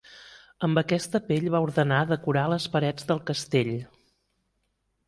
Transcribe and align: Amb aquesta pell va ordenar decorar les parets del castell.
Amb 0.67 0.79
aquesta 0.81 1.21
pell 1.27 1.45
va 1.57 1.61
ordenar 1.67 2.01
decorar 2.13 2.47
les 2.55 2.67
parets 2.79 3.09
del 3.13 3.23
castell. 3.31 3.75